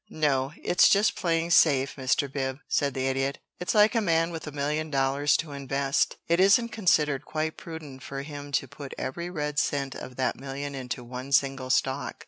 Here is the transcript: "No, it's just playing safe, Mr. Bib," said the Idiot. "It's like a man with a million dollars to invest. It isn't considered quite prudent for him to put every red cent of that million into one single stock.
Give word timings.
"No, 0.09 0.51
it's 0.63 0.89
just 0.89 1.15
playing 1.15 1.51
safe, 1.51 1.95
Mr. 1.95 2.27
Bib," 2.27 2.57
said 2.67 2.95
the 2.95 3.05
Idiot. 3.05 3.37
"It's 3.59 3.75
like 3.75 3.93
a 3.93 4.01
man 4.01 4.31
with 4.31 4.47
a 4.47 4.51
million 4.51 4.89
dollars 4.89 5.37
to 5.37 5.51
invest. 5.51 6.17
It 6.27 6.39
isn't 6.39 6.69
considered 6.69 7.23
quite 7.23 7.55
prudent 7.55 8.01
for 8.01 8.23
him 8.23 8.51
to 8.53 8.67
put 8.67 8.95
every 8.97 9.29
red 9.29 9.59
cent 9.59 9.93
of 9.93 10.15
that 10.15 10.39
million 10.39 10.73
into 10.73 11.03
one 11.03 11.31
single 11.31 11.69
stock. 11.69 12.15